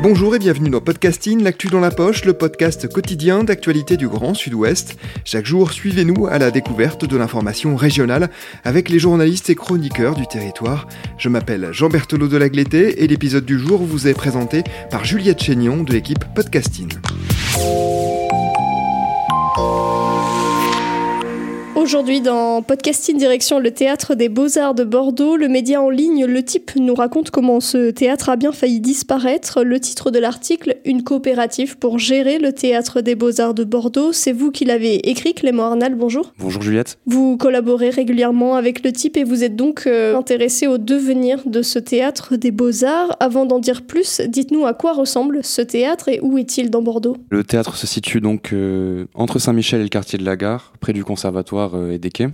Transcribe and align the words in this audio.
Bonjour 0.00 0.36
et 0.36 0.38
bienvenue 0.38 0.70
dans 0.70 0.80
Podcasting, 0.80 1.42
l'actu 1.42 1.66
dans 1.66 1.80
la 1.80 1.90
poche, 1.90 2.24
le 2.24 2.32
podcast 2.32 2.86
quotidien 2.86 3.42
d'actualité 3.42 3.96
du 3.96 4.06
Grand 4.06 4.32
Sud-Ouest. 4.32 4.96
Chaque 5.24 5.44
jour, 5.44 5.72
suivez-nous 5.72 6.28
à 6.28 6.38
la 6.38 6.52
découverte 6.52 7.04
de 7.04 7.16
l'information 7.16 7.74
régionale 7.74 8.30
avec 8.62 8.90
les 8.90 9.00
journalistes 9.00 9.50
et 9.50 9.56
chroniqueurs 9.56 10.14
du 10.14 10.28
territoire. 10.28 10.86
Je 11.18 11.28
m'appelle 11.28 11.70
Jean 11.72 11.88
Berthelot 11.88 12.28
de 12.28 12.36
Lagleté 12.36 13.02
et 13.02 13.08
l'épisode 13.08 13.44
du 13.44 13.58
jour 13.58 13.82
vous 13.82 14.06
est 14.06 14.14
présenté 14.14 14.62
par 14.88 15.04
Juliette 15.04 15.42
Chénion 15.42 15.82
de 15.82 15.92
l'équipe 15.92 16.24
Podcasting. 16.32 16.92
Aujourd'hui, 21.88 22.20
dans 22.20 22.60
Podcasting 22.60 23.16
Direction 23.16 23.58
le 23.58 23.70
Théâtre 23.70 24.14
des 24.14 24.28
Beaux-Arts 24.28 24.74
de 24.74 24.84
Bordeaux, 24.84 25.38
le 25.38 25.48
média 25.48 25.80
en 25.80 25.88
ligne 25.88 26.26
Le 26.26 26.42
Type 26.42 26.72
nous 26.76 26.94
raconte 26.94 27.30
comment 27.30 27.60
ce 27.60 27.90
théâtre 27.92 28.28
a 28.28 28.36
bien 28.36 28.52
failli 28.52 28.78
disparaître. 28.78 29.64
Le 29.64 29.80
titre 29.80 30.10
de 30.10 30.18
l'article 30.18 30.76
Une 30.84 31.02
coopérative 31.02 31.78
pour 31.78 31.98
gérer 31.98 32.38
le 32.38 32.52
Théâtre 32.52 33.00
des 33.00 33.14
Beaux-Arts 33.14 33.54
de 33.54 33.64
Bordeaux. 33.64 34.12
C'est 34.12 34.32
vous 34.32 34.50
qui 34.50 34.66
l'avez 34.66 35.08
écrit, 35.08 35.32
Clément 35.32 35.64
Arnal, 35.64 35.94
bonjour. 35.94 36.34
Bonjour 36.38 36.60
Juliette. 36.60 36.98
Vous 37.06 37.38
collaborez 37.38 37.88
régulièrement 37.88 38.56
avec 38.56 38.84
Le 38.84 38.92
Type 38.92 39.16
et 39.16 39.24
vous 39.24 39.42
êtes 39.42 39.56
donc 39.56 39.86
euh, 39.86 40.14
intéressé 40.14 40.66
au 40.66 40.76
devenir 40.76 41.40
de 41.46 41.62
ce 41.62 41.78
théâtre 41.78 42.36
des 42.36 42.50
Beaux-Arts. 42.50 43.16
Avant 43.18 43.46
d'en 43.46 43.60
dire 43.60 43.80
plus, 43.80 44.20
dites-nous 44.28 44.66
à 44.66 44.74
quoi 44.74 44.92
ressemble 44.92 45.40
ce 45.42 45.62
théâtre 45.62 46.10
et 46.10 46.20
où 46.20 46.36
est-il 46.36 46.68
dans 46.68 46.82
Bordeaux? 46.82 47.16
Le 47.30 47.44
théâtre 47.44 47.76
se 47.76 47.86
situe 47.86 48.20
donc 48.20 48.52
euh, 48.52 49.06
entre 49.14 49.38
Saint-Michel 49.38 49.80
et 49.80 49.84
le 49.84 49.88
quartier 49.88 50.18
de 50.18 50.24
la 50.26 50.36
Gare, 50.36 50.74
près 50.80 50.92
du 50.92 51.02
conservatoire 51.02 51.77
et 51.86 51.98
des 51.98 52.10
quais. 52.10 52.26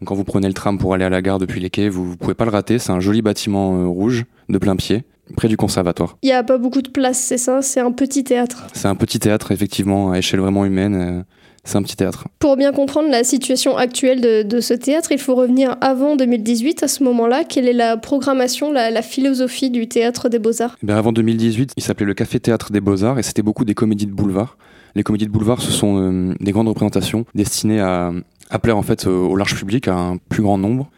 Donc 0.00 0.08
quand 0.08 0.14
vous 0.14 0.24
prenez 0.24 0.48
le 0.48 0.54
tram 0.54 0.76
pour 0.78 0.92
aller 0.94 1.04
à 1.04 1.10
la 1.10 1.22
gare 1.22 1.38
depuis 1.38 1.60
les 1.60 1.70
quais, 1.70 1.88
vous 1.88 2.10
ne 2.10 2.14
pouvez 2.16 2.34
pas 2.34 2.44
le 2.44 2.50
rater. 2.50 2.78
C'est 2.78 2.90
un 2.92 3.00
joli 3.00 3.22
bâtiment 3.22 3.80
euh, 3.80 3.86
rouge 3.86 4.24
de 4.48 4.58
plein 4.58 4.74
pied, 4.76 5.04
près 5.36 5.48
du 5.48 5.56
conservatoire. 5.56 6.16
Il 6.22 6.26
n'y 6.26 6.32
a 6.32 6.42
pas 6.42 6.58
beaucoup 6.58 6.82
de 6.82 6.90
place, 6.90 7.18
c'est 7.18 7.38
ça? 7.38 7.62
C'est 7.62 7.80
un 7.80 7.92
petit 7.92 8.24
théâtre. 8.24 8.66
C'est 8.72 8.88
un 8.88 8.96
petit 8.96 9.18
théâtre, 9.20 9.52
effectivement, 9.52 10.10
à 10.10 10.18
échelle 10.18 10.40
vraiment 10.40 10.64
humaine. 10.64 10.94
euh, 10.94 11.22
C'est 11.66 11.78
un 11.78 11.82
petit 11.82 11.96
théâtre. 11.96 12.26
Pour 12.40 12.56
bien 12.56 12.72
comprendre 12.72 13.08
la 13.08 13.22
situation 13.24 13.76
actuelle 13.76 14.20
de, 14.20 14.42
de 14.42 14.60
ce 14.60 14.74
théâtre, 14.74 15.12
il 15.12 15.18
faut 15.18 15.34
revenir 15.36 15.76
avant 15.80 16.16
2018. 16.16 16.82
À 16.82 16.88
ce 16.88 17.02
moment-là, 17.04 17.44
quelle 17.44 17.68
est 17.68 17.72
la 17.72 17.96
programmation, 17.96 18.70
la, 18.72 18.90
la 18.90 19.00
philosophie 19.00 19.70
du 19.70 19.86
théâtre 19.88 20.28
des 20.28 20.40
beaux-arts? 20.40 20.76
Eh 20.82 20.86
bien, 20.86 20.96
avant 20.96 21.12
2018, 21.12 21.72
il 21.76 21.82
s'appelait 21.82 22.04
le 22.04 22.14
Café 22.14 22.38
Théâtre 22.40 22.70
des 22.72 22.80
Beaux-Arts 22.80 23.18
et 23.18 23.22
c'était 23.22 23.42
beaucoup 23.42 23.64
des 23.64 23.74
comédies 23.74 24.06
de 24.06 24.12
boulevard. 24.12 24.58
Les 24.96 25.02
comédies 25.02 25.24
de 25.26 25.30
boulevard, 25.32 25.60
ce 25.62 25.72
sont 25.72 25.96
euh, 25.98 26.34
des 26.38 26.52
grandes 26.52 26.68
représentations 26.68 27.24
destinées 27.34 27.80
à, 27.80 28.12
plaire 28.58 28.76
en 28.76 28.82
fait 28.82 29.06
au, 29.06 29.30
au 29.30 29.36
large 29.36 29.54
public, 29.54 29.88
à 29.88 29.94
un 29.94 30.16
plus 30.16 30.42
grand 30.42 30.58
nombre. 30.58 30.90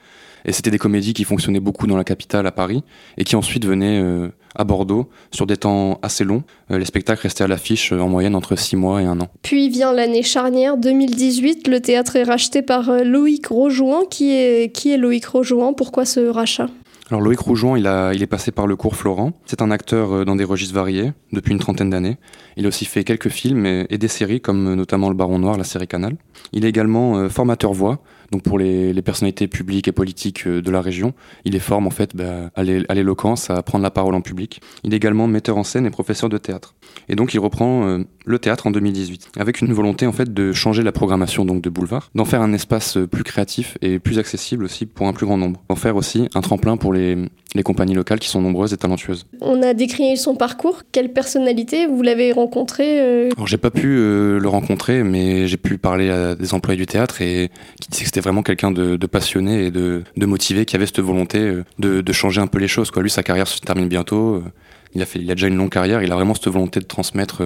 Et 0.45 0.53
c'était 0.53 0.71
des 0.71 0.79
comédies 0.79 1.13
qui 1.13 1.25
fonctionnaient 1.25 1.61
beaucoup 1.61 1.89
dans 1.89 1.97
la 1.97 2.05
capitale, 2.05 2.47
à 2.47 2.53
Paris, 2.53 2.85
et 3.19 3.25
qui 3.25 3.35
ensuite 3.35 3.67
venaient 3.67 4.01
euh, 4.01 4.29
à 4.57 4.65
Bordeaux 4.65 5.09
sur 5.31 5.47
des 5.47 5.57
temps 5.57 5.99
assez 6.03 6.25
longs. 6.25 6.43
Euh, 6.71 6.79
les 6.79 6.85
spectacles 6.85 7.23
restaient 7.23 7.45
à 7.45 7.49
l'affiche 7.49 7.93
euh, 7.93 8.01
en 8.01 8.09
moyenne 8.09 8.35
entre 8.35 8.57
6 8.57 8.77
mois 8.77 9.03
et 9.03 9.05
un 9.05 9.21
an. 9.21 9.29
Puis 9.43 9.69
vient 9.69 9.93
l'année 9.93 10.23
charnière 10.23 10.77
2018. 10.77 11.69
Le 11.69 11.81
théâtre 11.81 12.17
est 12.17 12.25
racheté 12.25 12.63
par 12.63 12.91
euh, 12.91 13.03
Loïc 13.03 13.47
Rojoin. 13.49 14.05
Qui 14.11 14.33
est, 14.33 14.97
Loïc 14.97 15.27
Rojoin? 15.27 15.73
Pourquoi 15.73 16.05
ce 16.05 16.21
rachat? 16.21 16.69
Alors 17.09 17.21
Loïc 17.21 17.39
Rougeon, 17.39 17.77
il, 17.77 17.87
a, 17.87 18.13
il 18.15 18.23
est 18.23 18.27
passé 18.27 18.51
par 18.51 18.67
le 18.67 18.75
cours 18.75 18.97
Florent. 18.97 19.33
C'est 19.47 19.63
un 19.63 19.71
acteur 19.71 20.13
euh, 20.13 20.25
dans 20.25 20.35
des 20.35 20.43
registres 20.43 20.75
variés 20.75 21.13
depuis 21.33 21.53
une 21.53 21.61
trentaine 21.61 21.89
d'années. 21.89 22.17
Il 22.57 22.65
a 22.65 22.69
aussi 22.69 22.85
fait 22.85 23.05
quelques 23.05 23.29
films 23.29 23.65
et, 23.65 23.97
des 23.97 24.09
séries 24.09 24.41
comme 24.41 24.67
euh, 24.67 24.75
notamment 24.75 25.09
Le 25.09 25.15
Baron 25.15 25.39
Noir, 25.39 25.57
la 25.57 25.63
série 25.63 25.87
Canal. 25.87 26.17
Il 26.53 26.65
est 26.65 26.69
également 26.69 27.17
euh, 27.17 27.29
formateur 27.29 27.73
voix, 27.73 28.01
donc 28.33 28.43
pour 28.43 28.59
les, 28.59 28.93
personnalités 29.03 29.47
publiques 29.47 29.89
et 29.89 29.93
politiques 29.93 30.47
euh, 30.47 30.61
de 30.63 30.71
la 30.71 30.81
région. 30.81 31.15
Il 31.45 31.53
les 31.53 31.59
forme 31.61 31.87
en 31.87 31.91
fait 31.91 32.17
bah, 32.17 32.51
à 32.55 32.63
l'é- 32.63 32.85
à 32.89 32.95
l'éloquence, 32.95 33.51
à 33.51 33.63
prendre 33.63 33.83
la 33.83 33.91
parole 33.91 34.15
en 34.15 34.21
public. 34.21 34.61
Il 34.85 34.93
est 34.93 34.97
également 34.97 35.27
metteur 35.29 35.57
en 35.57 35.65
scène 35.65 35.87
et 35.87 35.91
professeur 35.91 36.29
de 36.29 36.39
théâtre. 36.39 36.75
Et 37.09 37.15
donc 37.15 37.35
il 37.35 37.39
reprend 37.39 37.87
euh, 37.87 38.05
le 38.25 38.39
théâtre 38.39 38.67
en 38.67 38.71
2018 38.71 39.31
avec 39.39 39.61
une 39.61 39.73
volonté 39.73 40.07
en 40.07 40.13
fait 40.13 40.33
de 40.33 40.53
changer 40.53 40.83
la 40.83 40.93
programmation 40.93 41.45
donc 41.45 41.63
de 41.63 41.71
boulevard, 41.71 42.11
d'en 42.15 42.25
faire 42.25 42.43
un 42.43 42.53
espace 42.53 42.97
euh, 42.97 43.07
plus 43.07 43.23
créatif 43.25 43.79
et 43.83 43.99
plus 43.99 44.19
accessible 44.19 44.65
aussi 44.65 44.87
pour 44.87 45.07
un 45.07 45.13
plus 45.13 45.27
grand 45.27 45.37
nombre, 45.39 45.63
d'en 45.69 45.77
faire 45.77 45.97
aussi 45.97 46.29
un 46.35 46.41
tremplin 46.41 46.77
pour 46.77 46.93
les 46.93 47.17
compagnies 47.65 47.95
locales 47.95 48.19
qui 48.19 48.29
sont 48.29 48.43
nombreuses 48.43 48.73
et 48.73 48.77
talentueuses. 48.77 49.27
On 49.41 49.63
a 49.63 49.75
décrit 49.75 50.17
son 50.17 50.35
parcours. 50.35 50.83
Quelle 50.93 51.13
personnalité 51.13 51.87
vous 51.87 52.03
l'avez 52.03 52.33
rencontré 52.33 53.01
euh, 53.01 53.31
Alors 53.37 53.47
j'ai 53.47 53.57
pas 53.57 53.71
pu 53.71 53.97
euh, 53.99 54.39
le 54.39 54.49
rencontrer, 54.49 55.03
mais 55.03 55.47
j'ai 55.47 55.57
pu 55.57 55.79
parler 55.79 56.11
à 56.11 56.35
des 56.35 56.55
employés 56.55 56.79
du 56.79 56.87
théâtre 56.87 57.23
et 57.23 57.51
qui 57.81 57.89
disaient 57.89 58.05
que 58.05 58.09
c'était 58.09 58.21
vraiment 58.21 58.43
quelqu'un 58.43 58.71
de, 58.71 58.97
passionné 59.07 59.67
et 59.67 59.71
de, 59.71 60.05
motivé, 60.17 60.65
qui 60.65 60.77
avait 60.77 60.87
cette 60.87 61.01
volonté 61.01 61.39
euh, 61.39 61.65
de, 61.79 62.13
changer 62.13 62.41
un 62.41 62.47
peu 62.47 62.59
les 62.59 62.69
choses. 62.69 62.91
Quoi. 62.91 63.03
Lui, 63.03 63.11
sa 63.11 63.23
carrière 63.23 63.49
se 63.49 63.61
termine 63.61 63.89
bientôt. 63.89 64.43
Il 64.95 65.03
a 65.03 65.07
fait, 65.07 65.19
il 65.19 65.31
a 65.31 65.35
déjà 65.35 65.49
une 65.49 65.57
longue 65.57 65.71
carrière. 65.71 66.03
Il 66.03 66.11
a 66.13 66.15
vraiment 66.15 66.35
cette 66.35 66.49
volonté 66.49 66.81
de 66.81 66.87
transmettre, 66.87 67.43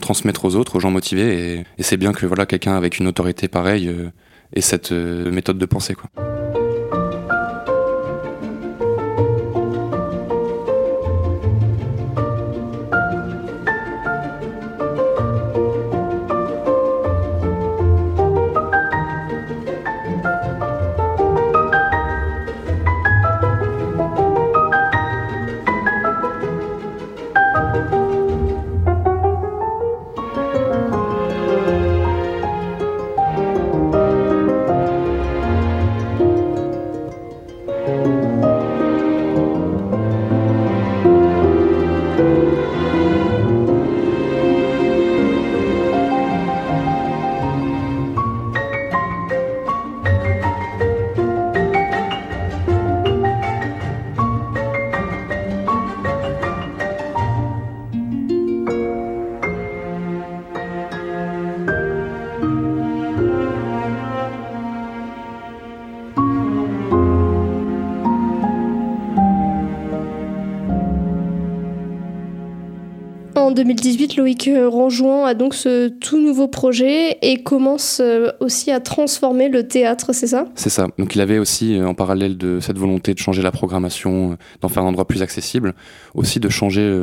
transmettre 0.00 0.44
aux 0.44 0.56
autres, 0.56 0.76
aux 0.76 0.80
gens 0.80 0.90
motivés. 0.90 1.56
Et, 1.56 1.64
et 1.78 1.82
c'est 1.82 1.96
bien 1.96 2.12
que 2.12 2.26
voilà 2.26 2.46
quelqu'un 2.46 2.76
avec 2.76 2.98
une 2.98 3.06
autorité 3.06 3.48
pareille 3.48 3.88
euh, 3.88 4.10
ait 4.54 4.60
cette 4.60 4.92
méthode 4.92 5.58
de 5.58 5.66
pensée. 5.66 5.94
Quoi. 5.94 6.45
2018, 73.56 74.16
Loïc 74.16 74.50
Ranjouan 74.68 75.24
a 75.24 75.34
donc 75.34 75.54
ce 75.54 75.88
tout 75.88 76.20
nouveau 76.20 76.46
projet 76.46 77.18
et 77.22 77.42
commence 77.42 78.00
euh, 78.00 78.30
aussi 78.40 78.70
à 78.70 78.80
transformer 78.80 79.48
le 79.48 79.66
théâtre, 79.66 80.12
c'est 80.12 80.26
ça? 80.26 80.46
C'est 80.54 80.70
ça. 80.70 80.88
Donc 80.98 81.16
il 81.16 81.20
avait 81.20 81.38
aussi, 81.38 81.76
euh, 81.76 81.88
en 81.88 81.94
parallèle 81.94 82.36
de 82.36 82.60
cette 82.60 82.78
volonté 82.78 83.14
de 83.14 83.18
changer 83.18 83.42
la 83.42 83.50
programmation, 83.50 84.32
euh, 84.32 84.36
d'en 84.60 84.68
faire 84.68 84.84
un 84.84 84.86
endroit 84.86 85.08
plus 85.08 85.22
accessible, 85.22 85.74
aussi 86.14 86.38
de 86.38 86.48
changer 86.48 87.02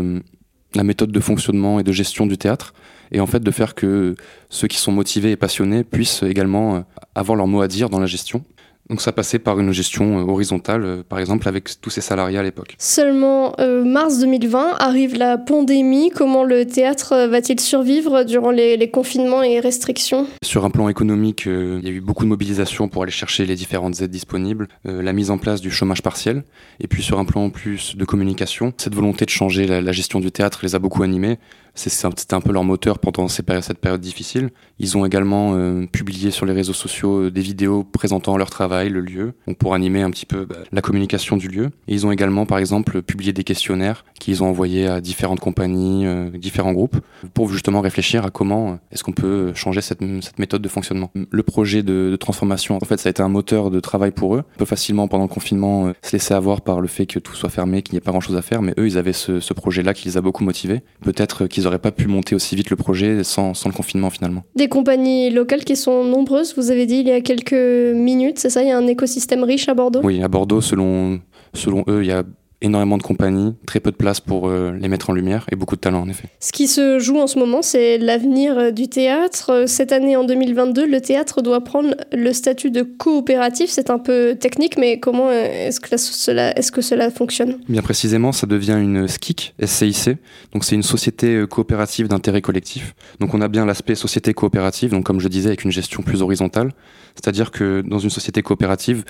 la 0.76 0.84
méthode 0.84 1.12
de 1.12 1.20
fonctionnement 1.20 1.80
et 1.80 1.84
de 1.84 1.92
gestion 1.92 2.26
du 2.26 2.38
théâtre, 2.38 2.74
et 3.12 3.20
en 3.20 3.28
fait 3.28 3.42
de 3.42 3.52
faire 3.52 3.76
que 3.76 4.16
ceux 4.50 4.68
qui 4.68 4.78
sont 4.78 4.92
motivés 4.92 5.32
et 5.32 5.36
passionnés 5.36 5.84
puissent 5.84 6.24
également 6.24 6.84
avoir 7.16 7.36
leur 7.36 7.48
mot 7.48 7.62
à 7.62 7.68
dire 7.68 7.90
dans 7.90 8.00
la 8.00 8.06
gestion. 8.06 8.44
Donc 8.90 9.02
ça 9.02 9.14
passait 9.14 9.40
par 9.40 9.60
une 9.60 9.72
gestion 9.72 10.20
euh, 10.20 10.30
horizontale, 10.30 10.84
euh, 10.84 11.04
par 11.08 11.20
exemple 11.20 11.48
avec 11.48 11.80
tous 11.80 11.90
ces 11.90 12.02
salariés 12.02 12.38
à 12.38 12.44
l'époque. 12.44 12.76
Seulement 12.80 13.54
euh, 13.60 13.84
mars 13.84 14.20
2020 14.20 14.76
arrive 14.80 15.16
la 15.16 15.38
pandémie. 15.38 16.12
Comment 16.14 16.44
le 16.44 16.66
théâtre 16.66 17.28
va-t-il 17.28 17.60
survivre 17.62 18.24
durant 18.24 18.52
les, 18.52 18.76
les, 18.76 18.90
confinements 18.90 19.42
et 19.42 19.62
restrictions? 19.62 20.28
Sur 20.44 20.66
un 20.66 20.70
plan 20.70 20.90
économique, 20.90 21.46
il 21.46 21.84
y 21.84 21.88
a 21.88 21.92
eu 21.92 22.02
beaucoup 22.02 22.26
de 22.26 22.30
mobilisation 22.30 22.90
pour 22.90 23.04
aller 23.04 23.12
chercher 23.12 23.46
les 23.46 23.56
différentes 23.56 24.02
aides 24.02 24.12
disponibles, 24.12 24.68
la 24.84 25.14
mise 25.14 25.32
en 25.32 25.38
place 25.38 25.62
du 25.62 25.72
chômage 25.72 26.02
partiel, 26.02 26.44
et 26.80 26.88
puis 26.88 27.02
sur 27.02 27.20
un 27.20 27.26
plan 27.26 27.50
plus 27.50 27.96
de 27.96 28.06
communication, 28.06 28.74
cette 28.78 28.94
volonté 28.94 29.26
de 29.26 29.30
changer 29.30 29.66
la, 29.66 29.82
la 29.82 29.92
gestion 29.92 30.20
du 30.20 30.32
théâtre 30.32 30.60
les 30.64 30.76
a 30.76 30.80
beaucoup 30.80 31.04
animés. 31.04 31.40
C'était 31.76 32.36
un 32.36 32.42
peu 32.42 32.52
leur 32.52 32.64
moteur 32.64 33.00
pendant 33.00 33.28
cette 33.28 33.80
période 33.80 34.02
difficile. 34.02 34.52
Ils 34.78 34.96
ont 34.96 35.06
également 35.06 35.54
euh, 35.56 35.88
publié 35.88 36.30
sur 36.30 36.46
les 36.46 36.54
réseaux 36.54 36.74
sociaux 36.74 37.24
euh, 37.24 37.32
des 37.32 37.42
vidéos 37.42 37.84
présentant 37.84 38.38
leur 38.38 38.52
travail, 38.52 38.90
le 38.90 39.02
lieu, 39.02 39.34
pour 39.58 39.74
animer 39.74 40.04
un 40.04 40.12
petit 40.12 40.28
peu 40.28 40.46
bah, 40.46 40.58
la 40.72 40.82
communication 40.82 41.36
du 41.36 41.48
lieu. 41.48 41.72
Ils 41.88 42.06
ont 42.06 42.12
également, 42.12 42.46
par 42.46 42.60
exemple, 42.60 43.02
publié 43.02 43.34
des 43.34 43.44
questionnaires 43.44 44.06
qu'ils 44.20 44.44
ont 44.44 44.48
envoyés 44.48 44.88
à 44.88 45.02
différentes 45.02 45.40
compagnies, 45.40 46.06
euh, 46.06 46.30
différents 46.30 46.74
groupes, 46.74 46.98
pour 47.34 47.50
justement 47.50 47.82
réfléchir 47.82 48.24
à 48.24 48.30
comment 48.30 48.78
est-ce 48.92 49.04
qu'on 49.04 49.12
peut 49.12 49.54
changer 49.56 49.82
cette, 49.82 50.02
méthode 50.38 50.62
de 50.62 50.70
fonctionnement. 50.70 51.12
Le 51.32 51.44
projet 51.44 51.82
de, 51.82 52.16
transformation, 52.20 52.78
en 52.78 52.86
fait, 52.86 52.98
ça 52.98 53.10
a 53.10 53.12
été 53.12 53.24
un 53.24 53.30
moteur 53.30 53.72
de 53.72 53.80
travail 53.80 54.12
pour 54.12 54.36
eux. 54.36 54.44
On 54.56 54.60
peut 54.60 54.66
facilement, 54.66 55.08
pendant 55.08 55.24
le 55.24 55.30
confinement, 55.30 55.92
se 56.04 56.12
laisser 56.12 56.36
avoir 56.36 56.62
par 56.62 56.82
le 56.82 56.88
fait 56.88 57.08
que 57.08 57.20
tout 57.20 57.34
soit 57.34 57.50
fermé, 57.50 57.82
qu'il 57.82 57.94
n'y 57.94 57.98
ait 57.98 58.02
pas 58.02 58.12
grand-chose 58.12 58.38
à 58.38 58.42
faire, 58.42 58.62
mais 58.62 58.74
eux, 58.78 58.88
ils 58.88 58.98
avaient 58.98 59.14
ce, 59.14 59.54
projet-là 59.54 59.94
qui 59.94 60.08
les 60.08 60.18
a 60.18 60.22
beaucoup 60.22 60.44
motivés. 60.44 60.82
Peut-être 61.02 61.48
ils 61.64 61.66
n'auraient 61.66 61.80
pas 61.80 61.92
pu 61.92 62.08
monter 62.08 62.36
aussi 62.36 62.56
vite 62.56 62.70
le 62.70 62.76
projet 62.76 63.24
sans, 63.24 63.54
sans, 63.54 63.70
le 63.70 63.74
confinement 63.74 64.10
finalement. 64.10 64.44
Des 64.56 64.68
compagnies 64.68 65.30
locales 65.30 65.64
qui 65.64 65.76
sont 65.76 66.04
nombreuses, 66.04 66.56
vous 66.58 66.72
avez 66.72 66.86
dit 66.86 66.98
il 66.98 67.08
y 67.08 67.12
a 67.12 67.22
quelques 67.22 67.54
minutes, 67.54 68.38
c'est 68.40 68.50
ça 68.50 68.62
Il 68.62 68.68
y 68.68 68.72
a 68.72 68.78
un 68.78 68.88
écosystème 68.88 69.44
riche 69.44 69.70
à 69.70 69.74
Bordeaux? 69.74 70.02
Oui, 70.04 70.22
à 70.22 70.28
Bordeaux, 70.28 70.62
selon, 70.62 71.22
selon 71.54 71.84
eux, 71.88 72.04
il 72.04 72.08
y 72.08 72.12
a 72.12 72.24
énormément 72.64 72.98
de 72.98 73.04
compagnies, 73.04 73.54
très 73.68 73.80
peu 73.80 73.92
de 73.92 73.96
place 73.96 74.20
pour 74.22 74.48
euh, 74.48 74.72
les 74.80 74.88
mettre 74.88 75.10
en 75.10 75.14
lumière 75.14 75.46
et 75.52 75.56
beaucoup 75.56 75.76
de 75.76 75.82
talent 75.82 76.02
en 76.02 76.10
effet. 76.10 76.30
Ce 76.40 76.52
qui 76.52 76.68
se 76.68 76.98
joue 76.98 77.20
en 77.20 77.28
ce 77.28 77.38
moment, 77.38 77.62
c'est 77.62 77.98
l'avenir 77.98 78.58
euh, 78.58 78.72
du 78.72 78.88
théâtre. 78.88 79.52
Euh, 79.52 79.68
cette 79.68 79.92
année, 79.92 80.16
en 80.16 80.24
2022, 80.24 80.88
le 80.88 81.02
théâtre 81.02 81.42
doit 81.42 81.62
prendre 81.62 81.94
le 82.12 82.34
statut 82.34 82.72
de 82.72 82.82
coopératif. 82.82 83.70
C'est 83.70 83.90
un 83.90 84.00
peu 84.00 84.36
technique, 84.40 84.78
mais 84.78 85.00
comment 85.00 85.30
est-ce 85.30 85.80
que 85.80 85.96
cela, 85.98 86.58
est-ce 86.58 86.72
que 86.72 86.82
cela 86.82 87.12
fonctionne? 87.12 87.60
Bien 87.68 87.82
précisément, 87.82 88.32
ça 88.32 88.48
devient 88.48 88.78
une 88.82 89.08
SCIC, 89.08 89.54
SCIC. 89.64 90.18
Donc 90.54 90.64
c'est 90.64 90.76
une 90.76 90.84
société 90.84 91.44
coopérative 91.50 92.08
d'intérêt 92.08 92.42
collectif. 92.42 92.96
Donc 93.20 93.34
on 93.34 93.42
a 93.42 93.50
bien 93.50 93.66
l'aspect 93.66 93.96
société 93.96 94.34
coopérative, 94.34 94.92
donc 94.92 95.04
comme 95.06 95.20
je 95.20 95.28
disais, 95.28 95.48
avec 95.48 95.66
une 95.66 95.72
gestion 95.72 96.02
plus 96.02 96.22
horizontale. 96.22 96.72
C'est-à-dire 97.16 97.52
que 97.52 97.82
dans 97.82 98.00
une 98.00 98.10
société 98.10 98.42
coopérative, 98.42 99.04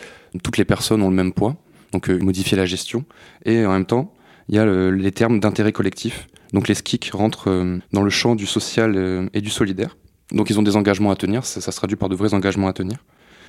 toutes 0.43 0.57
les 0.57 0.65
personnes 0.65 1.01
ont 1.03 1.09
le 1.09 1.15
même 1.15 1.33
poids 1.33 1.55
donc 1.93 2.09
euh, 2.09 2.17
modifier 2.19 2.57
la 2.57 2.65
gestion. 2.65 3.05
Et 3.45 3.65
en 3.65 3.71
même 3.71 3.85
temps, 3.85 4.13
il 4.49 4.55
y 4.55 4.59
a 4.59 4.65
le, 4.65 4.91
les 4.91 5.11
termes 5.11 5.39
d'intérêt 5.39 5.71
collectif. 5.71 6.27
Donc 6.51 6.67
les 6.67 6.75
SKIC 6.75 7.11
rentrent 7.13 7.49
euh, 7.49 7.79
dans 7.93 8.01
le 8.01 8.09
champ 8.09 8.35
du 8.35 8.45
social 8.45 8.93
euh, 8.97 9.29
et 9.33 9.41
du 9.41 9.49
solidaire. 9.49 9.95
Donc 10.31 10.49
ils 10.49 10.59
ont 10.59 10.63
des 10.63 10.75
engagements 10.75 11.11
à 11.11 11.15
tenir, 11.15 11.45
ça, 11.45 11.61
se 11.61 11.75
traduit 11.75 11.95
par 11.95 12.09
de 12.09 12.15
vrais 12.15 12.33
engagements 12.33 12.67
à 12.67 12.73
tenir. 12.73 12.97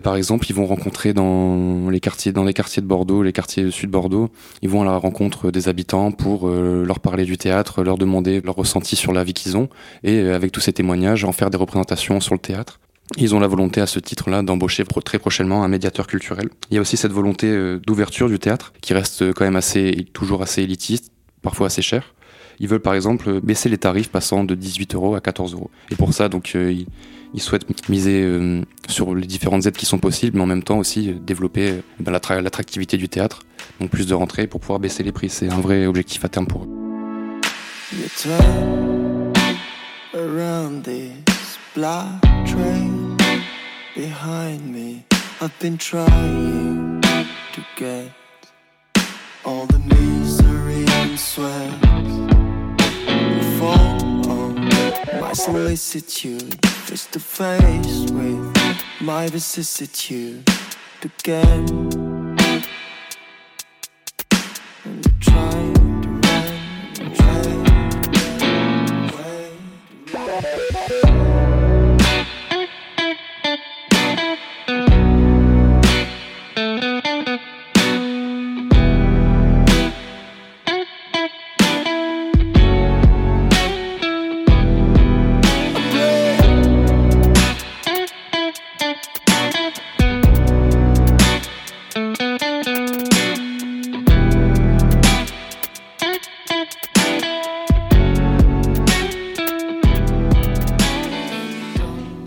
Par 0.02 0.17
exemple, 0.17 0.46
ils 0.50 0.55
vont 0.55 0.67
rencontrer 0.67 1.12
dans 1.12 1.88
les 1.88 2.00
quartiers, 2.00 2.32
dans 2.32 2.43
les 2.43 2.52
quartiers 2.52 2.82
de 2.82 2.87
Bordeaux, 2.87 3.23
les 3.23 3.32
quartiers 3.32 3.70
sud 3.70 3.91
Bordeaux, 3.91 4.29
ils 4.61 4.69
vont 4.69 4.82
à 4.82 4.85
la 4.85 4.97
rencontre 4.97 5.52
des 5.52 5.69
habitants 5.69 6.11
pour 6.11 6.49
leur 6.49 6.99
parler 6.99 7.25
du 7.25 7.38
théâtre, 7.38 7.85
leur 7.85 7.97
demander 7.97 8.40
leur 8.40 8.56
ressenti 8.56 8.97
sur 8.97 9.12
la 9.12 9.23
vie 9.23 9.35
qu'ils 9.35 9.56
ont, 9.56 9.69
et 10.02 10.19
avec 10.31 10.50
tous 10.50 10.58
ces 10.58 10.73
témoignages, 10.73 11.23
en 11.23 11.31
faire 11.31 11.49
des 11.49 11.58
représentations 11.58 12.19
sur 12.19 12.35
le 12.35 12.40
théâtre. 12.40 12.81
Ils 13.16 13.34
ont 13.34 13.40
la 13.40 13.46
volonté 13.46 13.80
à 13.80 13.86
ce 13.86 13.98
titre-là 13.98 14.42
d'embaucher 14.42 14.84
très 15.04 15.18
prochainement 15.18 15.62
un 15.62 15.68
médiateur 15.68 16.06
culturel. 16.06 16.48
Il 16.70 16.74
y 16.74 16.78
a 16.78 16.80
aussi 16.80 16.96
cette 16.96 17.12
volonté 17.12 17.48
euh, 17.48 17.78
d'ouverture 17.86 18.28
du 18.28 18.38
théâtre 18.38 18.72
qui 18.80 18.94
reste 18.94 19.22
euh, 19.22 19.32
quand 19.32 19.44
même 19.44 19.56
assez, 19.56 20.06
toujours 20.12 20.42
assez 20.42 20.62
élitiste, 20.62 21.12
parfois 21.42 21.66
assez 21.66 21.82
cher. 21.82 22.14
Ils 22.60 22.68
veulent 22.68 22.80
par 22.80 22.94
exemple 22.94 23.40
baisser 23.40 23.68
les 23.68 23.78
tarifs 23.78 24.10
passant 24.10 24.44
de 24.44 24.54
18 24.54 24.94
euros 24.94 25.14
à 25.14 25.20
14 25.20 25.54
euros. 25.54 25.70
Et 25.90 25.96
pour 25.96 26.12
ça, 26.12 26.28
donc, 26.28 26.52
euh, 26.54 26.84
ils, 27.34 27.40
souhaitent 27.40 27.88
miser 27.88 28.22
euh, 28.22 28.62
sur 28.88 29.14
les 29.14 29.26
différentes 29.26 29.66
aides 29.66 29.76
qui 29.76 29.86
sont 29.86 29.98
possibles, 29.98 30.36
mais 30.36 30.42
en 30.42 30.46
même 30.46 30.62
temps 30.62 30.78
aussi 30.78 31.10
euh, 31.10 31.14
développer 31.14 31.70
euh, 31.70 31.80
ben, 32.00 32.12
l'attractivité 32.12 32.96
du 32.96 33.08
théâtre, 33.08 33.40
donc 33.80 33.90
plus 33.90 34.06
de 34.06 34.14
rentrées 34.14 34.46
pour 34.46 34.60
pouvoir 34.60 34.78
baisser 34.78 35.02
les 35.02 35.12
prix. 35.12 35.28
C'est 35.28 35.48
un 35.50 35.60
vrai 35.60 35.86
objectif 35.86 36.24
à 36.24 36.28
terme 36.28 36.46
pour 36.46 36.64
eux. 36.64 36.68
train 42.44 42.94
behind 44.14 44.62
me. 44.72 45.05
I've 45.40 45.58
been 45.58 45.76
trying 45.76 47.00
to 47.55 47.61
get 47.75 48.12
all 49.44 49.66
the 49.66 49.81
misery 49.81 50.84
and 51.00 51.19
sweat 51.19 51.84
on 53.61 54.55
my 55.20 55.32
solicitude, 55.32 56.55
face 56.87 57.06
to 57.06 57.19
face 57.19 58.02
with 58.12 58.44
my 59.00 59.26
vicissitude 59.26 60.49
again. 61.02 62.13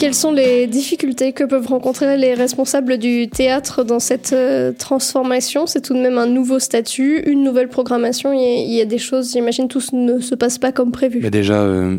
Quelles 0.07 0.15
sont 0.15 0.31
les 0.31 0.67
difficultés 0.67 1.33
que 1.33 1.43
peuvent 1.43 1.67
rencontrer 1.67 2.15
les 2.15 2.33
responsables 2.33 2.97
du 2.97 3.27
théâtre 3.27 3.83
dans 3.83 3.99
cette 3.99 4.31
euh, 4.31 4.71
transformation? 4.71 5.67
C'est 5.67 5.81
tout 5.81 5.93
de 5.93 5.99
même 5.99 6.17
un 6.17 6.27
nouveau 6.27 6.59
statut, 6.59 7.19
une 7.29 7.43
nouvelle 7.43 7.67
programmation. 7.67 8.31
Il 8.31 8.39
y 8.39 8.75
a, 8.75 8.77
y 8.77 8.81
a 8.81 8.85
des 8.85 8.99
choses, 8.99 9.33
j'imagine, 9.33 9.67
tout 9.67 9.81
ne 9.91 10.21
se 10.21 10.33
passe 10.33 10.59
pas 10.59 10.71
comme 10.71 10.93
prévu. 10.93 11.19
Mais 11.21 11.29
déjà, 11.29 11.61
euh, 11.61 11.97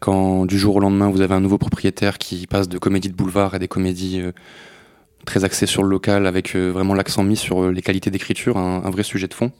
quand 0.00 0.44
du 0.44 0.58
jour 0.58 0.76
au 0.76 0.80
lendemain, 0.80 1.08
vous 1.08 1.22
avez 1.22 1.32
un 1.32 1.40
nouveau 1.40 1.56
propriétaire 1.56 2.18
qui 2.18 2.46
passe 2.46 2.68
de 2.68 2.76
comédies 2.76 3.08
de 3.08 3.16
boulevard 3.16 3.54
à 3.54 3.58
des 3.58 3.68
comédies 3.68 4.20
euh, 4.20 4.32
très 5.24 5.44
axées 5.44 5.64
sur 5.64 5.82
le 5.82 5.88
local, 5.88 6.26
avec 6.26 6.54
vraiment 6.54 6.92
l'accent 6.92 7.22
mis 7.22 7.38
sur 7.38 7.70
les 7.70 7.80
qualités 7.80 8.10
d'écriture, 8.10 8.58
un 8.58 8.90
vrai 8.90 9.02
sujet 9.02 9.28
de 9.28 9.34
fond 9.34 9.50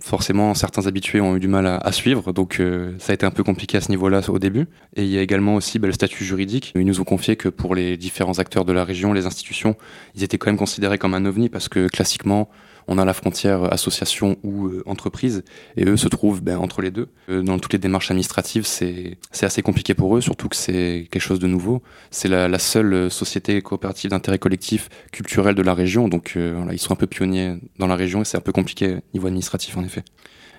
forcément 0.00 0.54
certains 0.54 0.86
habitués 0.86 1.20
ont 1.20 1.36
eu 1.36 1.40
du 1.40 1.48
mal 1.48 1.66
à, 1.66 1.92
suivre, 1.92 2.32
donc 2.32 2.60
euh, 2.60 2.94
ça 2.98 3.12
a 3.12 3.14
été 3.14 3.24
un 3.24 3.30
peu 3.30 3.42
compliqué 3.42 3.78
à 3.78 3.80
ce 3.80 3.90
niveau-là 3.90 4.20
au 4.28 4.38
début. 4.38 4.66
Et 4.96 5.02
il 5.02 5.08
y 5.08 5.18
a 5.18 5.22
également 5.22 5.54
aussi 5.54 5.78
bah, 5.78 5.86
le 5.86 5.92
statut 5.92 6.24
juridique. 6.24 6.72
Ils 6.74 6.84
nous 6.84 7.00
ont 7.00 7.04
confié 7.04 7.36
que 7.36 7.48
pour 7.48 7.74
les 7.74 7.96
différents 7.96 8.38
acteurs 8.38 8.64
de 8.64 8.72
la 8.72 8.84
région, 8.84 9.12
les 9.12 9.26
institutions, 9.26 9.76
ils 10.14 10.22
étaient 10.22 10.38
quand 10.38 10.48
même 10.48 10.58
considérés 10.58 10.98
comme 10.98 11.14
un 11.14 11.24
ovni 11.24 11.48
parce 11.48 11.68
que 11.68 11.88
classiquement, 11.88 12.48
on 12.86 12.98
a 12.98 13.04
la 13.04 13.14
frontière 13.14 13.72
association 13.72 14.36
ou 14.42 14.66
euh, 14.66 14.82
entreprise, 14.86 15.44
et 15.76 15.84
eux 15.84 15.96
se 15.96 16.08
trouvent 16.08 16.42
ben, 16.42 16.58
entre 16.58 16.82
les 16.82 16.90
deux. 16.90 17.08
Euh, 17.28 17.42
dans 17.42 17.58
toutes 17.58 17.72
les 17.72 17.78
démarches 17.78 18.10
administratives, 18.10 18.66
c'est 18.66 19.18
assez 19.42 19.62
compliqué 19.62 19.94
pour 19.94 20.16
eux, 20.16 20.20
surtout 20.20 20.48
que 20.48 20.56
c'est 20.56 21.08
quelque 21.10 21.22
chose 21.22 21.38
de 21.38 21.46
nouveau. 21.46 21.82
C'est 22.10 22.28
la, 22.28 22.48
la, 22.48 22.58
seule 22.58 23.10
société 23.10 23.60
coopérative 23.62 24.10
d'intérêt 24.10 24.38
collectif 24.38 24.88
culturel 25.12 25.54
de 25.54 25.62
la 25.62 25.74
région, 25.74 26.08
donc 26.08 26.34
euh, 26.36 26.54
voilà, 26.56 26.72
ils 26.72 26.78
sont 26.78 26.92
un 26.92 26.96
peu 26.96 27.06
pionniers 27.06 27.56
dans 27.78 27.86
la 27.86 27.96
région, 27.96 28.22
et 28.22 28.24
c'est 28.24 28.36
un 28.36 28.42
peu 28.42 28.52
compliqué 28.52 28.98
niveau 29.12 29.26
administratif 29.26 29.76
en 29.76 29.84
effet. 29.84 30.04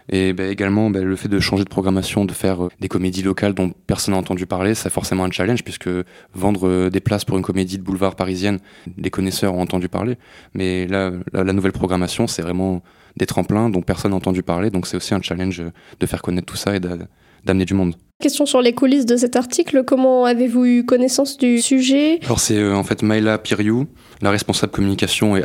Et 0.10 0.34
bah, 0.34 0.46
également, 0.46 0.90
bah, 0.90 1.02
le 1.02 1.16
fait 1.16 1.30
de 1.30 1.40
changer 1.40 1.64
de 1.64 1.70
programmation, 1.70 2.26
de 2.26 2.34
faire 2.34 2.66
euh, 2.66 2.70
des 2.80 2.88
comédies 2.88 3.24
locales 3.24 3.54
dont 3.54 3.72
personne 3.88 4.14
n'a 4.14 4.20
entendu 4.20 4.46
parler, 4.46 4.76
c'est 4.76 4.90
forcément 4.90 5.24
un 5.24 5.32
challenge, 5.32 5.64
puisque 5.64 5.90
vendre 6.34 6.68
euh, 6.68 6.90
des 6.90 7.00
places 7.00 7.26
pour 7.26 7.38
une 7.38 7.44
comédie 7.44 7.78
de 7.78 7.84
boulevard 7.84 8.16
parisienne, 8.16 8.60
les 8.98 9.10
connaisseurs 9.10 9.56
ont 9.56 9.62
entendu 9.62 9.90
parler. 9.90 10.18
Mais 10.54 10.88
là, 10.88 11.12
la, 11.34 11.44
la 11.44 11.54
nouvelle 11.54 11.72
programmation, 11.72 12.28
c'est 12.28 12.42
vraiment 12.42 12.84
des 13.18 13.26
tremplins 13.26 13.70
dont 13.70 13.82
personne 13.82 14.12
n'a 14.12 14.18
entendu 14.18 14.44
parler, 14.44 14.70
donc 14.70 14.88
c'est 14.88 14.98
aussi 14.98 15.14
un 15.14 15.22
challenge 15.22 15.64
de 16.00 16.06
faire 16.06 16.22
connaître 16.22 16.48
tout 16.48 16.58
ça 16.58 16.76
et 16.76 16.80
d'amener 16.80 17.66
du 17.66 17.74
monde. 17.74 17.96
Question 18.22 18.46
sur 18.46 18.62
les 18.62 18.74
coulisses 18.74 19.06
de 19.06 19.18
cet 19.18 19.36
article, 19.36 19.84
comment 19.86 20.26
avez-vous 20.26 20.66
eu 20.66 20.86
connaissance 20.86 21.38
du 21.38 21.60
sujet? 21.62 22.20
Alors 22.24 22.40
c'est 22.40 22.58
euh, 22.58 22.76
en 22.76 22.84
fait 22.84 23.04
Maïla 23.04 23.38
Piriou, 23.38 23.88
la 24.22 24.32
responsable 24.32 24.72
communication 24.72 25.36
et 25.36 25.44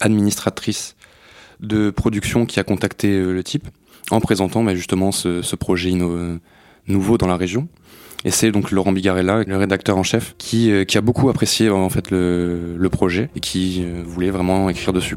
administratrice 0.00 0.96
de 1.60 1.90
production 1.90 2.46
qui 2.46 2.60
a 2.60 2.64
contacté 2.64 3.08
euh, 3.08 3.32
le 3.32 3.42
type 3.42 3.68
en 4.10 4.20
présentant 4.20 4.62
bah, 4.62 4.74
justement 4.74 5.12
ce, 5.12 5.56
projet 5.56 5.92
nouveau 6.86 7.18
dans 7.18 7.26
la 7.26 7.36
région. 7.36 7.68
Et 8.24 8.30
c'est 8.30 8.50
donc 8.50 8.70
Laurent 8.70 8.92
Bigarella, 8.92 9.42
le 9.46 9.56
rédacteur 9.56 9.96
en 9.96 10.02
chef, 10.02 10.34
qui, 10.38 10.72
qui 10.86 10.98
a 10.98 11.00
beaucoup 11.00 11.28
apprécié 11.28 11.70
en 11.70 11.90
fait 11.90 12.10
le, 12.10 12.76
le 12.76 12.88
projet 12.88 13.30
et 13.36 13.40
qui 13.40 13.84
voulait 14.04 14.30
vraiment 14.30 14.68
écrire 14.68 14.92
dessus. 14.92 15.16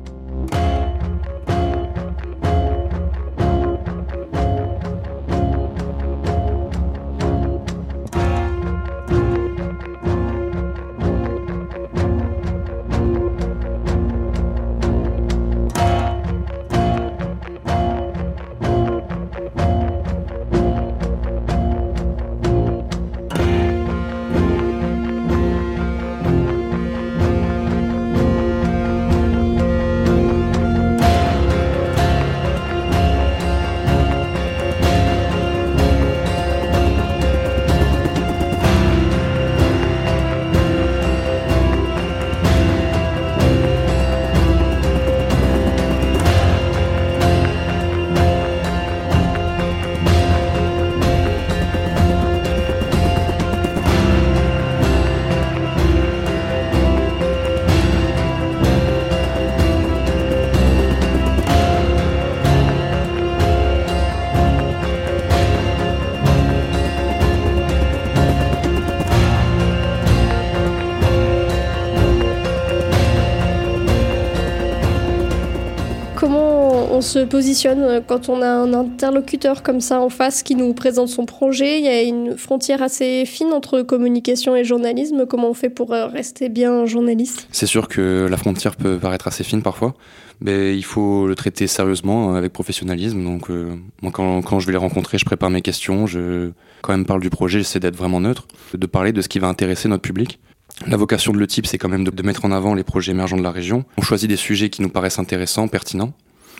On 76.59 77.01
se 77.01 77.19
positionne 77.19 78.01
quand 78.07 78.29
on 78.29 78.41
a 78.41 78.49
un 78.49 78.73
interlocuteur 78.73 79.63
comme 79.63 79.81
ça 79.81 80.01
en 80.01 80.09
face 80.09 80.43
qui 80.43 80.55
nous 80.55 80.73
présente 80.73 81.09
son 81.09 81.25
projet 81.25 81.79
Il 81.79 81.85
y 81.85 81.87
a 81.87 82.01
une 82.01 82.37
frontière 82.37 82.81
assez 82.81 83.25
fine 83.25 83.53
entre 83.53 83.81
communication 83.81 84.55
et 84.55 84.63
journalisme. 84.63 85.25
Comment 85.25 85.49
on 85.49 85.53
fait 85.53 85.69
pour 85.69 85.93
euh, 85.93 86.07
rester 86.07 86.49
bien 86.49 86.85
journaliste? 86.85 87.47
C'est 87.51 87.65
sûr 87.65 87.87
que 87.87 88.27
la 88.29 88.37
frontière 88.37 88.75
peut 88.75 88.97
paraître 88.97 89.27
assez 89.27 89.43
fine 89.43 89.61
parfois, 89.61 89.95
mais 90.41 90.75
il 90.75 90.83
faut 90.83 91.27
le 91.27 91.35
traiter 91.35 91.67
sérieusement, 91.67 92.35
avec 92.35 92.53
professionnalisme. 92.53 93.23
Donc, 93.23 93.49
euh, 93.49 93.75
moi, 94.01 94.11
quand, 94.11 94.59
je 94.59 94.65
vais 94.65 94.71
les 94.71 94.77
rencontrer, 94.77 95.17
je 95.17 95.25
prépare 95.25 95.49
mes 95.49 95.61
questions. 95.61 96.07
Je, 96.07 96.51
quand 96.81 96.93
même, 96.93 97.05
parle 97.05 97.21
du 97.21 97.29
projet, 97.29 97.59
j'essaie 97.59 97.79
d'être 97.79 97.97
vraiment 97.97 98.19
neutre, 98.19 98.47
de 98.73 98.85
parler 98.85 99.11
de 99.11 99.21
ce 99.21 99.29
qui 99.29 99.39
va 99.39 99.47
intéresser 99.47 99.87
notre 99.87 100.03
public. 100.03 100.39
La 100.87 100.97
vocation 100.97 101.33
de 101.33 101.37
le 101.37 101.47
type, 101.47 101.65
c'est 101.65 101.77
quand 101.77 101.89
même 101.89 102.05
de, 102.05 102.23
mettre 102.23 102.45
en 102.45 102.51
avant 102.51 102.73
les 102.73 102.83
projets 102.83 103.11
émergents 103.11 103.37
de 103.37 103.43
la 103.43 103.51
région. 103.51 103.83
On 103.97 104.01
choisit 104.01 104.29
des 104.29 104.37
sujets 104.37 104.69
qui 104.69 104.81
nous 104.81 104.89
paraissent 104.89 105.19
intéressants, 105.19 105.67
pertinents 105.67 106.13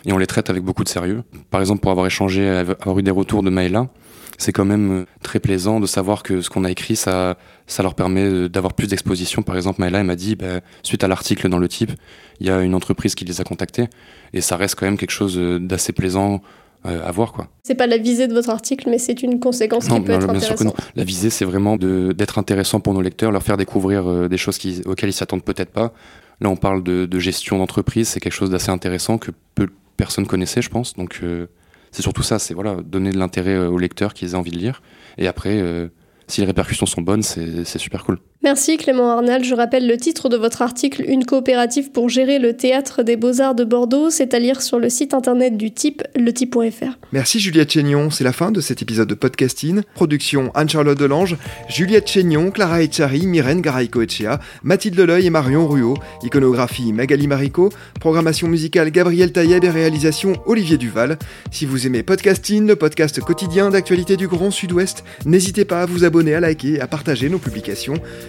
et 0.04 0.12
on 0.12 0.18
les 0.18 0.26
traite 0.26 0.50
avec 0.50 0.62
beaucoup 0.62 0.84
de 0.84 0.88
sérieux. 0.88 1.22
Par 1.50 1.60
exemple, 1.60 1.80
pour 1.80 1.90
avoir 1.90 2.06
échangé, 2.06 2.48
avoir 2.48 2.98
eu 2.98 3.02
des 3.02 3.10
retours 3.10 3.42
de 3.42 3.50
Maëla, 3.50 3.88
c'est 4.38 4.52
quand 4.52 4.64
même 4.64 4.90
euh, 4.90 5.04
très 5.22 5.38
plaisant 5.38 5.80
de 5.80 5.86
savoir 5.86 6.22
que 6.22 6.40
ce 6.40 6.48
qu'on 6.48 6.64
a 6.64 6.70
écrit, 6.70 6.96
ça, 6.96 7.36
ça 7.66 7.82
leur 7.82 7.94
permet 7.94 8.48
d'avoir 8.48 8.72
plus 8.72 8.88
d'exposition. 8.88 9.42
Par 9.42 9.56
exemple, 9.56 9.80
Maëla, 9.80 10.00
elle 10.00 10.06
m'a 10.06 10.16
dit, 10.16 10.34
bah, 10.34 10.60
suite 10.82 11.04
à 11.04 11.08
l'article 11.08 11.48
dans 11.50 11.58
le 11.58 11.68
type, 11.68 11.92
il 12.40 12.46
y 12.46 12.50
a 12.50 12.62
une 12.62 12.74
entreprise 12.74 13.14
qui 13.14 13.26
les 13.26 13.40
a 13.42 13.44
contactés, 13.44 13.88
et 14.32 14.40
ça 14.40 14.56
reste 14.56 14.76
quand 14.76 14.86
même 14.86 14.96
quelque 14.96 15.10
chose 15.10 15.36
euh, 15.36 15.58
d'assez 15.58 15.92
plaisant 15.92 16.40
euh, 16.86 17.06
à 17.06 17.10
voir. 17.10 17.32
quoi. 17.32 17.48
C'est 17.62 17.74
pas 17.74 17.86
la 17.86 17.98
visée 17.98 18.26
de 18.26 18.34
votre 18.34 18.50
article, 18.50 18.88
mais 18.90 18.98
c'est 18.98 19.22
une 19.22 19.40
conséquence 19.40 19.88
qui 19.88 20.00
peut 20.00 20.12
être 20.12 20.26
bien 20.26 20.28
intéressante. 20.36 20.46
Sûr 20.46 20.56
que 20.56 20.64
non. 20.64 20.74
La 20.96 21.04
visée, 21.04 21.30
c'est 21.30 21.44
vraiment 21.44 21.76
d'être 21.76 22.38
intéressant 22.38 22.80
pour 22.80 22.94
nos 22.94 23.02
lecteurs, 23.02 23.32
leur 23.32 23.42
faire 23.42 23.56
découvrir 23.56 24.28
des 24.28 24.36
choses 24.36 24.58
qui, 24.58 24.82
auxquelles 24.86 25.10
ils 25.10 25.14
s'attendent 25.14 25.44
peut-être 25.44 25.70
pas. 25.70 25.92
Là, 26.40 26.48
on 26.48 26.56
parle 26.56 26.82
de, 26.82 27.04
de 27.04 27.18
gestion 27.18 27.58
d'entreprise, 27.58 28.08
c'est 28.08 28.20
quelque 28.20 28.32
chose 28.32 28.50
d'assez 28.50 28.70
intéressant 28.70 29.18
que 29.18 29.30
peu, 29.54 29.68
personne 30.00 30.26
connaissait, 30.26 30.62
je 30.62 30.70
pense. 30.70 30.94
Donc 30.94 31.20
euh, 31.22 31.46
c'est 31.92 32.02
surtout 32.02 32.22
ça, 32.22 32.38
c'est 32.38 32.54
voilà, 32.54 32.76
donner 32.82 33.10
de 33.10 33.18
l'intérêt 33.18 33.54
euh, 33.54 33.68
aux 33.68 33.78
lecteurs 33.78 34.14
qu'ils 34.14 34.30
aient 34.30 34.34
envie 34.34 34.50
de 34.50 34.56
lire. 34.56 34.82
Et 35.18 35.28
après, 35.28 35.60
euh, 35.60 35.88
si 36.26 36.40
les 36.40 36.46
répercussions 36.46 36.86
sont 36.86 37.02
bonnes, 37.02 37.22
c'est 37.22 37.78
super 37.78 38.04
cool. 38.04 38.18
Merci 38.42 38.78
Clément 38.78 39.10
Arnal. 39.10 39.44
Je 39.44 39.54
rappelle 39.54 39.86
le 39.86 39.98
titre 39.98 40.30
de 40.30 40.36
votre 40.38 40.62
article 40.62 41.04
Une 41.06 41.26
coopérative 41.26 41.90
pour 41.90 42.08
gérer 42.08 42.38
le 42.38 42.56
théâtre 42.56 43.02
des 43.02 43.16
beaux-arts 43.16 43.54
de 43.54 43.64
Bordeaux. 43.64 44.08
C'est 44.08 44.32
à 44.32 44.38
lire 44.38 44.62
sur 44.62 44.78
le 44.78 44.88
site 44.88 45.12
internet 45.12 45.58
du 45.58 45.72
type, 45.72 46.02
letype.fr. 46.16 46.96
Merci 47.12 47.38
Juliette 47.38 47.70
Chénion. 47.70 48.08
C'est 48.08 48.24
la 48.24 48.32
fin 48.32 48.50
de 48.50 48.62
cet 48.62 48.80
épisode 48.80 49.08
de 49.08 49.14
podcasting. 49.14 49.82
Production 49.94 50.50
Anne-Charlotte 50.54 50.98
Delange, 50.98 51.36
Juliette 51.68 52.08
Chénion, 52.08 52.50
Clara 52.50 52.82
Echari, 52.82 53.26
Myrène 53.26 53.60
Garaïco-Echea, 53.60 54.40
Mathilde 54.62 54.96
Leleuil 54.96 55.26
et 55.26 55.30
Marion 55.30 55.68
Ruot. 55.68 55.98
Iconographie 56.22 56.94
Magali 56.94 57.26
Marico. 57.26 57.68
Programmation 58.00 58.48
musicale 58.48 58.90
Gabriel 58.90 59.32
Taïeb 59.32 59.64
et 59.64 59.68
réalisation 59.68 60.32
Olivier 60.46 60.78
Duval. 60.78 61.18
Si 61.50 61.66
vous 61.66 61.86
aimez 61.86 62.02
podcasting, 62.02 62.66
le 62.66 62.76
podcast 62.76 63.20
quotidien 63.20 63.68
d'actualité 63.68 64.16
du 64.16 64.28
Grand 64.28 64.50
Sud-Ouest, 64.50 65.04
n'hésitez 65.26 65.66
pas 65.66 65.82
à 65.82 65.86
vous 65.86 66.04
abonner, 66.04 66.34
à 66.34 66.40
liker 66.40 66.76
et 66.76 66.80
à 66.80 66.86
partager 66.86 67.28
nos 67.28 67.38
publications. 67.38 68.00